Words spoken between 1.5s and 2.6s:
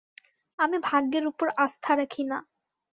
আস্থা রাখি না।